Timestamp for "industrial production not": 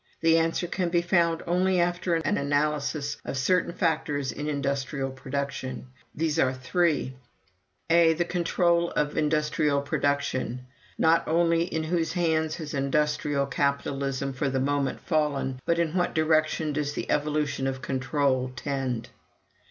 9.15-11.27